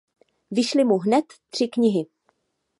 Vyšly 0.51 0.83
mu 0.83 0.97
hned 0.99 1.25
tři 1.49 1.67
knihy. 1.67 2.05